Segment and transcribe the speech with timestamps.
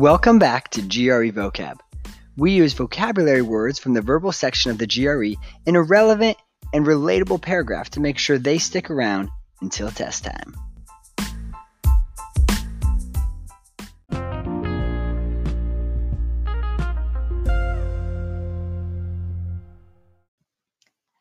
[0.00, 1.78] Welcome back to GRE Vocab.
[2.34, 6.38] We use vocabulary words from the verbal section of the GRE in a relevant
[6.72, 9.28] and relatable paragraph to make sure they stick around
[9.60, 10.56] until test time.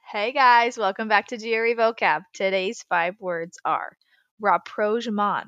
[0.10, 2.22] Hey guys, welcome back to GRE Vocab.
[2.32, 3.98] Today's five words are
[4.40, 5.48] rapprochement,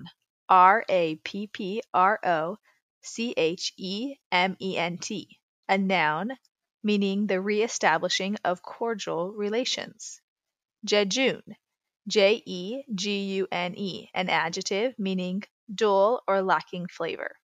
[0.49, 2.57] R A P P R O
[3.01, 6.37] C H E M E N T, a noun
[6.83, 10.21] meaning the re-establishing of cordial relations.
[10.83, 11.55] Jejune,
[12.07, 15.43] J E G U N E, an adjective meaning
[15.73, 17.35] dull or lacking flavor.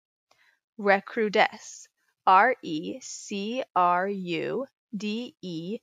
[0.79, 1.87] Recrudesce,
[2.25, 5.79] R E C R U D E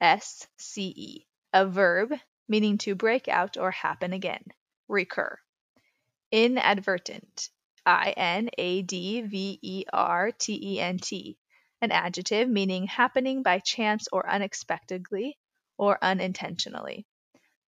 [0.00, 2.12] S C E, a verb
[2.48, 4.44] meaning to break out or happen again,
[4.88, 5.38] recur.
[6.32, 7.50] Inadvertent,
[7.86, 11.36] I N A D V E R T E N T,
[11.82, 15.36] an adjective meaning happening by chance or unexpectedly
[15.76, 17.06] or unintentionally.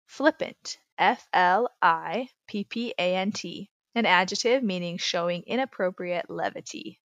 [0.08, 7.02] Flippant, F L I P P A N T, an adjective meaning showing inappropriate levity.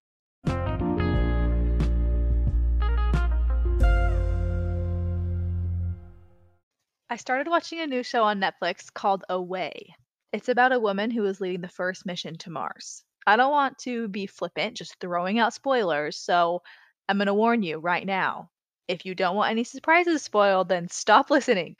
[7.11, 9.95] I started watching a new show on Netflix called Away.
[10.31, 13.03] It's about a woman who is leading the first mission to Mars.
[13.27, 16.61] I don't want to be flippant, just throwing out spoilers, so
[17.07, 18.49] I'm going to warn you right now.
[18.87, 21.75] If you don't want any surprises spoiled, then stop listening.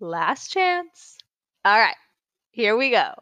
[0.00, 1.18] Last chance.
[1.64, 1.96] All right,
[2.50, 3.12] here we go.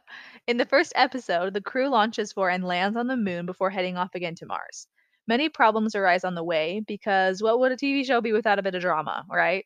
[0.46, 3.96] In the first episode, the crew launches for and lands on the moon before heading
[3.96, 4.86] off again to Mars.
[5.27, 8.62] Many problems arise on the way because what would a TV show be without a
[8.62, 9.64] bit of drama, right?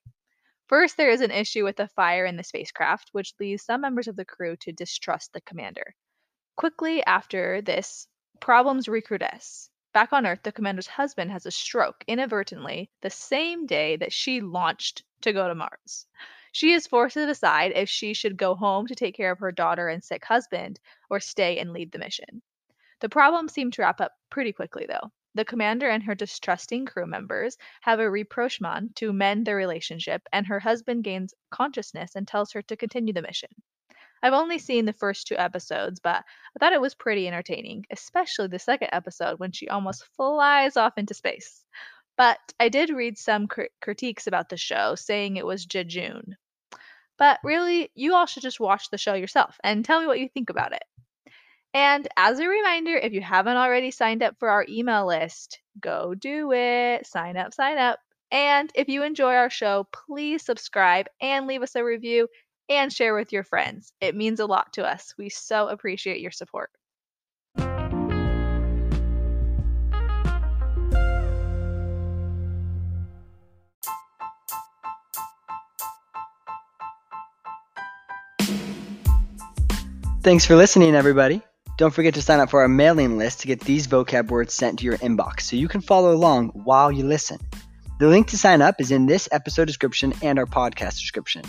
[0.69, 4.07] First, there is an issue with a fire in the spacecraft, which leads some members
[4.07, 5.95] of the crew to distrust the commander.
[6.57, 8.07] Quickly after this,
[8.41, 9.71] problems recrudesce.
[9.95, 14.43] Back on Earth, the commander's husband has a stroke inadvertently the same day that she
[14.43, 16.07] launched to go to Mars.
[16.53, 19.53] She is forced to decide if she should go home to take care of her
[19.53, 22.43] daughter and sick husband or stay and lead the mission.
[23.01, 25.13] The problems seem to wrap up pretty quickly, though.
[25.39, 30.45] The commander and her distrusting crew members have a rapprochement to mend their relationship, and
[30.49, 33.51] her husband gains consciousness and tells her to continue the mission.
[34.21, 38.49] I've only seen the first two episodes, but I thought it was pretty entertaining, especially
[38.49, 41.65] the second episode when she almost flies off into space.
[42.17, 46.37] But I did read some cr- critiques about the show saying it was jejune.
[47.17, 50.29] But really, you all should just watch the show yourself and tell me what you
[50.29, 50.83] think about it.
[51.79, 56.13] And as a reminder, if you haven't already signed up for our email list, go
[56.13, 57.07] do it.
[57.07, 58.01] Sign up, sign up.
[58.33, 62.27] And if you enjoy our show, please subscribe and leave us a review
[62.69, 63.93] and share with your friends.
[64.01, 65.15] It means a lot to us.
[65.17, 66.71] We so appreciate your support.
[80.25, 81.41] Thanks for listening, everybody.
[81.79, 84.81] Don't forget to sign up for our mailing list to get these vocab words sent
[84.81, 87.39] to your inbox so you can follow along while you listen.
[88.01, 91.43] The link to sign up is in this episode description and our podcast description.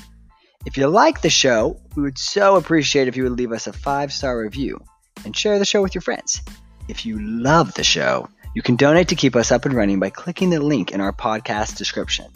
[0.68, 3.74] If you like the show, we would so appreciate if you would leave us a
[3.74, 4.80] five star review
[5.26, 6.44] and share the show with your friends.
[6.88, 10.12] If you love the show, you can donate to keep us up and running by
[10.12, 12.28] clicking the link in our podcast description.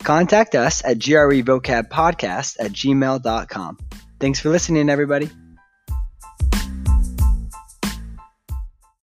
[0.00, 3.78] Contact us at grevocabpodcast at gmail.com.
[4.18, 5.30] Thanks for listening, everybody.